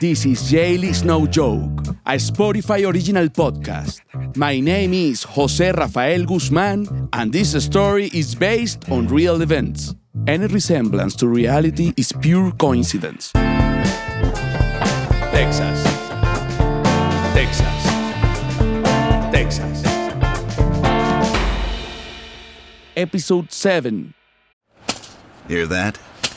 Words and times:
This 0.00 0.26
is 0.26 0.50
Jail 0.50 0.84
Is 0.84 1.02
No 1.02 1.26
Joke, 1.26 1.80
a 2.04 2.16
Spotify 2.16 2.86
original 2.86 3.28
podcast. 3.28 4.00
My 4.36 4.60
name 4.60 4.92
is 4.92 5.22
Jose 5.22 5.72
Rafael 5.72 6.24
Guzman, 6.24 7.08
and 7.12 7.32
this 7.32 7.52
story 7.64 8.10
is 8.12 8.34
based 8.34 8.90
on 8.90 9.08
real 9.08 9.40
events. 9.40 9.94
Any 10.26 10.46
resemblance 10.46 11.16
to 11.16 11.28
reality 11.28 11.92
is 11.96 12.12
pure 12.20 12.52
coincidence. 12.52 13.32
Texas. 15.32 15.82
Texas. 17.32 17.84
Texas. 19.32 19.82
Episode 22.96 23.50
7. 23.52 24.14
Hear 25.48 25.66
that? 25.66 25.98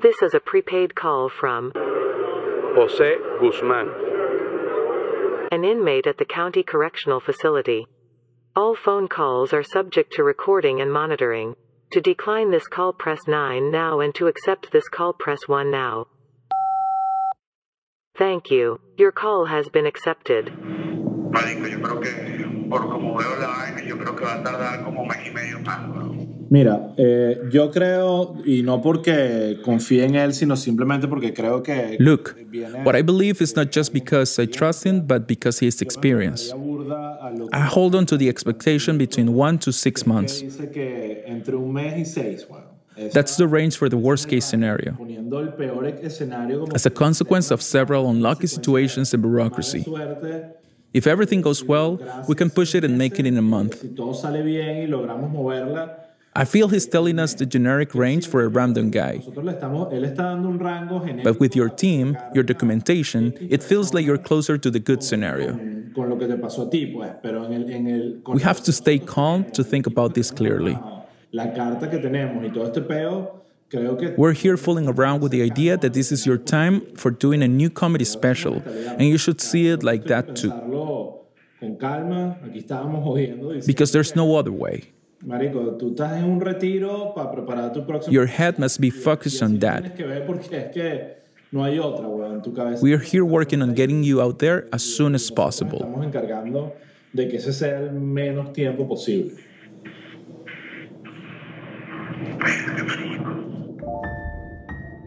This 0.00 0.22
is 0.22 0.32
a 0.32 0.38
prepaid 0.38 0.94
call 0.94 1.28
from 1.28 1.72
Jose 1.74 3.16
Guzman. 3.40 3.88
an 5.50 5.64
inmate 5.64 6.06
at 6.06 6.18
the 6.18 6.24
county 6.24 6.62
correctional 6.62 7.18
facility. 7.18 7.84
All 8.54 8.76
phone 8.76 9.08
calls 9.08 9.52
are 9.52 9.64
subject 9.64 10.12
to 10.12 10.22
recording 10.22 10.80
and 10.80 10.92
monitoring. 10.92 11.56
To 11.92 12.00
decline 12.00 12.52
this 12.52 12.68
call, 12.68 12.92
press 12.92 13.26
9 13.26 13.72
now, 13.72 13.98
and 13.98 14.14
to 14.14 14.28
accept 14.28 14.70
this 14.70 14.88
call, 14.88 15.14
press 15.14 15.48
1 15.48 15.68
now. 15.70 16.06
Thank 18.16 18.52
you. 18.52 18.78
Your 18.98 19.10
call 19.10 19.46
has 19.46 19.68
been 19.68 19.86
accepted. 19.86 20.52
Marico, 21.32 21.66
yo 21.66 21.78
creo 21.80 22.00
que, 22.00 22.68
por 22.70 22.82
como 22.82 23.16
veo 23.18 23.36
la 23.40 23.48
vaina, 23.48 23.82
yo 23.82 23.96
creo 23.96 24.14
que 24.14 24.24
va 24.24 24.34
a 24.34 24.44
tardar 24.44 24.84
como 24.84 25.04
mes 25.06 25.26
y 25.26 25.30
medio 25.30 25.58
más, 25.60 25.88
weón. 25.88 26.27
Mira, 26.50 26.94
eh, 26.96 27.42
yo 27.52 27.70
creo, 27.70 28.36
y 28.44 28.62
no 28.62 28.80
porque 28.80 29.58
confíe 29.62 30.04
en 30.06 30.14
él, 30.14 30.32
sino 30.32 30.56
simplemente 30.56 31.06
porque 31.06 31.34
creo 31.34 31.62
que... 31.62 31.96
Look, 31.98 32.34
what 32.84 32.96
I 32.96 33.02
believe 33.02 33.42
is 33.42 33.54
not 33.54 33.68
just 33.70 33.92
because 33.92 34.40
I 34.42 34.46
trust 34.46 34.86
him, 34.86 35.06
but 35.06 35.26
because 35.26 35.62
he 35.62 35.68
is 35.68 35.82
experienced. 35.82 36.52
aburda 36.52 37.16
a 37.20 37.30
lo 37.30 37.48
que 37.48 37.58
I 37.58 37.62
hold 37.66 37.94
on 37.94 38.06
to 38.06 38.16
the 38.16 38.28
expectation 38.30 38.96
between 38.96 39.28
one 39.38 39.58
to 39.58 39.72
six 39.72 40.06
months. 40.06 40.40
dice 40.40 40.70
que 40.70 41.22
entre 41.26 41.54
un 41.54 41.70
mes 41.72 41.98
y 41.98 42.04
seis, 42.06 42.46
bueno. 42.48 42.78
Esa- 42.96 43.12
That's 43.12 43.36
the 43.36 43.46
range 43.46 43.76
for 43.76 43.88
the 43.90 43.96
worst 43.98 44.26
case 44.28 44.46
scenario. 44.46 44.94
Poniendo 44.96 45.40
el 45.40 45.52
peor 45.52 45.86
escenario 45.86 46.60
como 46.60 46.74
As 46.74 46.86
a 46.86 46.90
consequence 46.90 47.52
of 47.52 47.60
several 47.60 48.06
unlucky 48.08 48.46
situations 48.46 49.12
and 49.12 49.22
bureaucracy. 49.22 49.84
If 50.94 51.06
everything 51.06 51.42
goes 51.42 51.62
well, 51.62 51.98
we 52.26 52.34
can 52.34 52.48
push 52.50 52.74
it 52.74 52.82
and 52.84 52.96
make 52.96 53.20
it 53.20 53.26
in 53.26 53.36
a 53.36 53.42
month. 53.42 53.84
Si 56.44 56.60
todo 56.60 56.68
sale 56.68 56.68
bien 56.68 56.68
y 56.68 56.68
logramos 56.68 56.68
moverla, 56.68 56.68
I 56.68 56.68
feel 56.68 56.68
he's 56.68 56.86
telling 56.86 57.18
us 57.18 57.34
the 57.34 57.46
generic 57.46 57.94
range 57.94 58.26
for 58.28 58.42
a 58.42 58.48
random 58.48 58.90
guy. 58.90 59.18
nosotros 59.18 59.44
le 59.44 59.52
estamos, 59.52 59.92
él 59.92 60.04
está 60.04 60.22
dando 60.24 60.48
un 60.48 60.58
rango 60.58 61.00
genérico 61.00 61.24
But 61.24 61.40
with 61.40 61.56
your 61.56 61.68
team, 61.68 62.16
your 62.34 62.44
documentation, 62.44 63.34
it 63.50 63.62
feels 63.62 63.92
like 63.92 64.06
you're 64.06 64.22
closer 64.22 64.58
to 64.58 64.70
the 64.70 64.80
good 64.80 65.02
scenario. 65.02 65.58
con 65.94 66.08
lo 66.08 66.16
que 66.16 66.26
te 66.28 66.36
pasó 66.36 66.66
a 66.66 66.70
ti, 66.70 66.86
pues, 66.86 67.10
pero 67.22 67.44
en 67.44 67.52
el... 67.52 67.70
En 67.70 67.86
el 67.88 68.20
con 68.22 68.36
We 68.36 68.42
have 68.42 68.62
to 68.62 68.72
stay 68.72 68.98
calm 68.98 69.44
to 69.52 69.64
think 69.64 69.86
about 69.86 70.14
this 70.14 70.30
clearly. 70.30 70.78
la 71.32 71.52
carta 71.52 71.90
que 71.90 71.98
tenemos 71.98 72.44
y 72.44 72.50
todo 72.50 72.64
este 72.66 72.82
peo, 72.82 73.42
creo 73.68 73.98
que 73.98 74.14
We're 74.16 74.32
here 74.32 74.56
fooling 74.56 74.88
around 74.88 75.22
with 75.22 75.30
the 75.30 75.42
idea 75.42 75.76
that 75.76 75.92
this 75.92 76.10
is 76.12 76.24
your 76.24 76.38
time 76.38 76.82
for 76.94 77.10
doing 77.10 77.42
a 77.42 77.48
new 77.48 77.68
comedy 77.68 78.04
special, 78.04 78.62
and 78.98 79.02
you 79.02 79.18
should 79.18 79.40
see 79.40 79.68
it 79.68 79.82
like 79.82 80.04
that 80.04 80.36
too, 80.36 80.50
pensarlo 80.50 81.24
con 81.60 81.76
calma. 81.76 82.38
Aquí 82.44 82.58
estábamos 82.58 83.04
jodiendo. 83.04 83.52
diciendo, 83.52 83.66
because 83.66 83.92
there's 83.92 84.14
no 84.14 84.36
other 84.36 84.52
way. 84.52 84.92
Marico, 85.24 85.76
tú 85.76 85.90
estás 85.90 86.16
en 86.16 86.24
un 86.24 86.40
retiro 86.40 87.12
para 87.14 87.30
preparar 87.32 87.72
tu 87.72 87.84
próximo. 87.84 88.12
Your 88.12 88.26
head 88.26 88.58
must 88.58 88.80
be 88.80 88.90
focused 88.90 89.42
on 89.42 89.58
that. 89.58 89.94
que 89.96 90.04
ver 90.04 90.24
porque 90.24 90.56
es 90.56 90.72
que 90.72 91.16
no 91.50 91.64
hay 91.64 91.78
otra, 91.78 92.06
weón, 92.06 92.36
en 92.36 92.42
tu 92.42 92.52
cabeza. 92.52 92.82
We 92.82 92.92
are 92.92 93.02
here 93.02 93.24
working 93.24 93.60
on 93.60 93.74
getting 93.74 94.04
you 94.04 94.20
out 94.20 94.38
there 94.38 94.68
as 94.72 94.82
soon 94.82 95.14
as 95.14 95.28
possible. 95.30 95.80
Estamos 95.80 96.04
encargando 96.04 96.72
de 97.12 97.28
que 97.28 97.38
ese 97.38 97.52
sea 97.52 97.78
el 97.80 97.90
menos 97.92 98.52
tiempo 98.52 98.86
posible. 98.86 99.32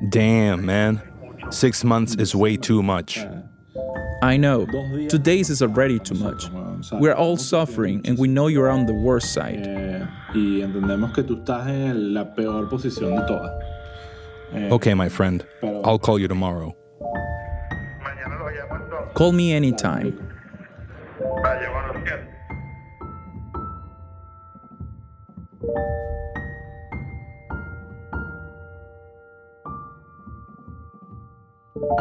Damn, 0.10 0.66
man. 0.66 1.02
Six 1.52 1.84
months 1.84 2.16
is 2.16 2.36
way 2.36 2.58
too 2.58 2.82
much. 2.82 3.20
Eh. 3.20 3.42
I 4.24 4.38
know, 4.38 4.68
two 5.10 5.18
days 5.18 5.50
is 5.50 5.62
already 5.64 5.98
too 5.98 6.16
much. 6.16 6.50
We're 6.92 7.16
all 7.16 7.38
suffering, 7.38 8.02
and 8.06 8.18
we 8.18 8.28
know 8.28 8.48
you're 8.48 8.70
on 8.70 8.86
the 8.86 8.94
worst 8.94 9.34
side. 9.34 9.66
Eh, 9.66 9.91
Eh, 10.34 10.38
y 10.38 10.62
entendemos 10.62 11.14
que 11.14 11.24
tú 11.24 11.40
estás 11.40 11.68
en 11.68 12.14
la 12.14 12.34
peor 12.34 12.69
posición 12.69 13.16
de 13.16 13.22
todas. 13.24 13.52
Okay, 14.69 14.94
my 14.94 15.09
friend. 15.09 15.46
I'll 15.62 16.00
call 16.00 16.19
you 16.19 16.28
tomorrow. 16.28 16.75
Mañana 18.03 18.38
lo 18.38 18.50
llamo 18.50 18.75
entonces. 18.84 19.14
Call 19.14 19.34
me 19.34 19.56
anytime. 19.56 20.14
Vaya, 21.44 21.69
bueno. 21.69 21.92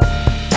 Eh, 0.01 0.50